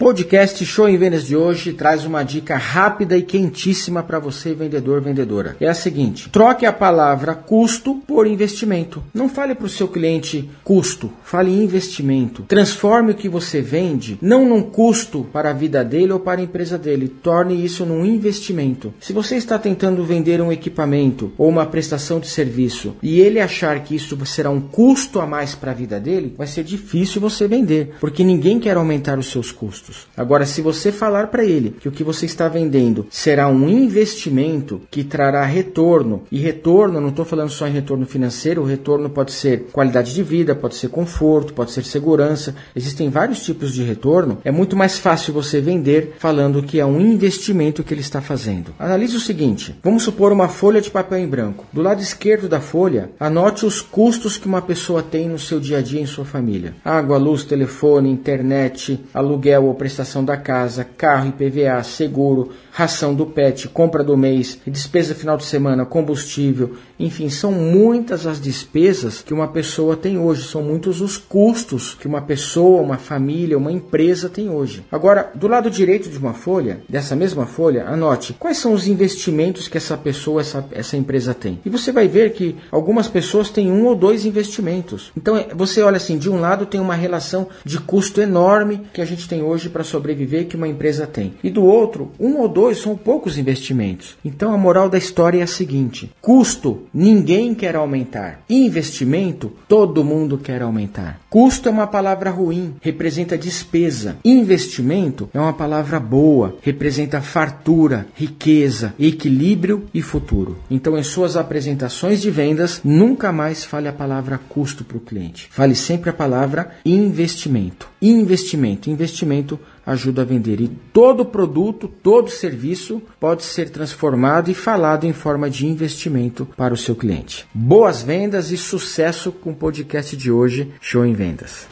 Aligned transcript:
Podcast 0.00 0.64
Show 0.64 0.88
em 0.88 0.96
Vendas 0.96 1.26
de 1.26 1.36
hoje 1.36 1.74
traz 1.74 2.06
uma 2.06 2.22
dica 2.22 2.56
rápida 2.56 3.18
e 3.18 3.22
quentíssima 3.22 4.02
para 4.02 4.18
você, 4.18 4.54
vendedor, 4.54 5.02
vendedora. 5.02 5.58
É 5.60 5.68
a 5.68 5.74
seguinte: 5.74 6.30
troque 6.30 6.64
a 6.64 6.72
palavra 6.72 7.34
custo 7.34 7.96
por 8.06 8.26
investimento. 8.26 9.04
Não 9.12 9.28
fale 9.28 9.54
para 9.54 9.66
o 9.66 9.68
seu 9.68 9.86
cliente 9.86 10.48
custo, 10.64 11.12
fale 11.22 11.50
investimento. 11.50 12.44
Transforme 12.44 13.12
o 13.12 13.14
que 13.14 13.28
você 13.28 13.60
vende 13.60 14.18
não 14.22 14.48
num 14.48 14.62
custo 14.62 15.26
para 15.30 15.50
a 15.50 15.52
vida 15.52 15.84
dele 15.84 16.14
ou 16.14 16.20
para 16.20 16.40
a 16.40 16.44
empresa 16.44 16.78
dele. 16.78 17.06
Torne 17.06 17.62
isso 17.62 17.84
num 17.84 18.02
investimento. 18.02 18.94
Se 19.00 19.12
você 19.12 19.36
está 19.36 19.58
tentando 19.58 20.02
vender 20.02 20.40
um 20.40 20.50
equipamento 20.50 21.30
ou 21.36 21.46
uma 21.46 21.66
prestação 21.66 22.18
de 22.18 22.28
serviço 22.28 22.96
e 23.02 23.20
ele 23.20 23.38
achar 23.38 23.78
que 23.80 23.94
isso 23.94 24.18
será 24.24 24.48
um 24.48 24.62
custo 24.62 25.20
a 25.20 25.26
mais 25.26 25.54
para 25.54 25.72
a 25.72 25.74
vida 25.74 26.00
dele, 26.00 26.34
vai 26.38 26.46
ser 26.46 26.64
difícil 26.64 27.20
você 27.20 27.46
vender, 27.46 27.96
porque 28.00 28.24
ninguém 28.24 28.58
quer 28.58 28.78
aumentar 28.78 29.18
os 29.18 29.30
seus 29.30 29.52
custos. 29.52 29.89
Agora, 30.16 30.46
se 30.46 30.60
você 30.60 30.92
falar 30.92 31.28
para 31.28 31.44
ele 31.44 31.70
que 31.80 31.88
o 31.88 31.92
que 31.92 32.04
você 32.04 32.26
está 32.26 32.48
vendendo 32.48 33.06
será 33.10 33.48
um 33.48 33.68
investimento 33.68 34.82
que 34.90 35.04
trará 35.04 35.44
retorno, 35.44 36.22
e 36.30 36.38
retorno, 36.38 37.00
não 37.00 37.08
estou 37.08 37.24
falando 37.24 37.50
só 37.50 37.66
em 37.66 37.72
retorno 37.72 38.06
financeiro, 38.06 38.62
o 38.62 38.66
retorno 38.66 39.10
pode 39.10 39.32
ser 39.32 39.66
qualidade 39.72 40.14
de 40.14 40.22
vida, 40.22 40.54
pode 40.54 40.76
ser 40.76 40.88
conforto, 40.88 41.52
pode 41.52 41.72
ser 41.72 41.84
segurança, 41.84 42.54
existem 42.74 43.10
vários 43.10 43.42
tipos 43.42 43.72
de 43.72 43.82
retorno. 43.82 44.38
É 44.44 44.50
muito 44.50 44.76
mais 44.76 44.98
fácil 44.98 45.32
você 45.32 45.60
vender 45.60 46.14
falando 46.18 46.62
que 46.62 46.80
é 46.80 46.86
um 46.86 47.00
investimento 47.00 47.82
que 47.82 47.94
ele 47.94 48.00
está 48.00 48.20
fazendo. 48.20 48.74
Analise 48.78 49.16
o 49.16 49.20
seguinte: 49.20 49.74
vamos 49.82 50.02
supor 50.02 50.32
uma 50.32 50.48
folha 50.48 50.80
de 50.80 50.90
papel 50.90 51.18
em 51.18 51.28
branco. 51.28 51.66
Do 51.72 51.82
lado 51.82 52.02
esquerdo 52.02 52.48
da 52.48 52.60
folha, 52.60 53.10
anote 53.18 53.66
os 53.66 53.80
custos 53.80 54.36
que 54.36 54.46
uma 54.46 54.62
pessoa 54.62 55.02
tem 55.02 55.28
no 55.28 55.38
seu 55.38 55.60
dia 55.60 55.78
a 55.78 55.82
dia 55.82 56.00
em 56.00 56.06
sua 56.06 56.24
família: 56.24 56.74
água, 56.84 57.18
luz, 57.18 57.44
telefone, 57.44 58.10
internet, 58.10 59.00
aluguel 59.12 59.68
prestação 59.80 60.22
da 60.22 60.36
casa, 60.36 60.84
carro, 60.84 61.28
IPVA, 61.28 61.82
seguro, 61.82 62.50
ração 62.70 63.14
do 63.14 63.24
pet, 63.24 63.66
compra 63.66 64.04
do 64.04 64.14
mês, 64.14 64.58
despesa 64.66 65.14
final 65.14 65.38
de 65.38 65.44
semana, 65.46 65.86
combustível, 65.86 66.74
enfim, 66.98 67.30
são 67.30 67.50
muitas 67.50 68.26
as 68.26 68.38
despesas 68.38 69.22
que 69.22 69.32
uma 69.32 69.48
pessoa 69.48 69.96
tem 69.96 70.18
hoje, 70.18 70.42
são 70.42 70.62
muitos 70.62 71.00
os 71.00 71.16
custos 71.16 71.94
que 71.94 72.06
uma 72.06 72.20
pessoa, 72.20 72.82
uma 72.82 72.98
família, 72.98 73.56
uma 73.56 73.72
empresa 73.72 74.28
tem 74.28 74.50
hoje. 74.50 74.84
Agora, 74.92 75.30
do 75.34 75.48
lado 75.48 75.70
direito 75.70 76.10
de 76.10 76.18
uma 76.18 76.34
folha, 76.34 76.82
dessa 76.86 77.16
mesma 77.16 77.46
folha, 77.46 77.86
anote 77.86 78.34
quais 78.34 78.58
são 78.58 78.74
os 78.74 78.86
investimentos 78.86 79.66
que 79.66 79.78
essa 79.78 79.96
pessoa, 79.96 80.42
essa, 80.42 80.62
essa 80.72 80.94
empresa 80.94 81.32
tem. 81.32 81.58
E 81.64 81.70
você 81.70 81.90
vai 81.90 82.06
ver 82.06 82.34
que 82.34 82.54
algumas 82.70 83.08
pessoas 83.08 83.48
têm 83.48 83.72
um 83.72 83.86
ou 83.86 83.96
dois 83.96 84.26
investimentos. 84.26 85.10
Então, 85.16 85.38
é, 85.38 85.48
você 85.54 85.80
olha 85.80 85.96
assim, 85.96 86.18
de 86.18 86.28
um 86.28 86.38
lado 86.38 86.66
tem 86.66 86.82
uma 86.82 86.94
relação 86.94 87.48
de 87.64 87.78
custo 87.78 88.20
enorme 88.20 88.82
que 88.92 89.00
a 89.00 89.06
gente 89.06 89.26
tem 89.26 89.42
hoje 89.42 89.69
para 89.70 89.84
sobreviver 89.84 90.46
que 90.46 90.56
uma 90.56 90.68
empresa 90.68 91.06
tem. 91.06 91.34
E 91.42 91.50
do 91.50 91.64
outro, 91.64 92.10
um 92.18 92.38
ou 92.38 92.48
dois 92.48 92.78
são 92.78 92.96
poucos 92.96 93.38
investimentos. 93.38 94.16
Então, 94.24 94.52
a 94.52 94.58
moral 94.58 94.88
da 94.88 94.98
história 94.98 95.40
é 95.40 95.42
a 95.42 95.46
seguinte: 95.46 96.10
custo 96.20 96.82
ninguém 96.92 97.54
quer 97.54 97.76
aumentar. 97.76 98.42
Investimento, 98.48 99.52
todo 99.68 100.04
mundo 100.04 100.38
quer 100.38 100.62
aumentar. 100.62 101.20
Custo 101.30 101.68
é 101.68 101.72
uma 101.72 101.86
palavra 101.86 102.30
ruim, 102.30 102.74
representa 102.80 103.38
despesa. 103.38 104.16
Investimento 104.24 105.30
é 105.32 105.40
uma 105.40 105.52
palavra 105.52 106.00
boa, 106.00 106.56
representa 106.62 107.20
fartura, 107.20 108.06
riqueza, 108.14 108.94
equilíbrio 108.98 109.86
e 109.94 110.02
futuro. 110.02 110.58
Então, 110.70 110.98
em 110.98 111.02
suas 111.02 111.36
apresentações 111.36 112.20
de 112.20 112.30
vendas, 112.30 112.80
nunca 112.84 113.32
mais 113.32 113.64
fale 113.64 113.88
a 113.88 113.92
palavra 113.92 114.40
custo 114.48 114.84
para 114.84 114.96
o 114.96 115.00
cliente. 115.00 115.48
Fale 115.50 115.74
sempre 115.74 116.10
a 116.10 116.14
palavra 116.14 116.70
investimento. 116.84 117.89
Investimento, 118.02 118.88
investimento 118.88 119.60
ajuda 119.84 120.22
a 120.22 120.24
vender. 120.24 120.60
E 120.60 120.68
todo 120.92 121.24
produto, 121.24 121.86
todo 121.86 122.30
serviço 122.30 123.02
pode 123.18 123.42
ser 123.42 123.68
transformado 123.68 124.50
e 124.50 124.54
falado 124.54 125.04
em 125.04 125.12
forma 125.12 125.50
de 125.50 125.66
investimento 125.66 126.46
para 126.56 126.72
o 126.72 126.78
seu 126.78 126.96
cliente. 126.96 127.46
Boas 127.52 128.02
vendas 128.02 128.50
e 128.50 128.56
sucesso 128.56 129.30
com 129.30 129.50
o 129.50 129.54
podcast 129.54 130.16
de 130.16 130.30
hoje, 130.30 130.72
Show 130.80 131.04
em 131.04 131.12
Vendas. 131.12 131.66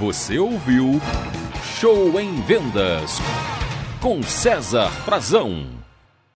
Você 0.00 0.38
ouviu 0.38 1.00
Show 1.80 2.20
em 2.20 2.40
Vendas 2.42 3.18
com 4.00 4.22
César 4.22 4.90
Frazão. 4.90 5.75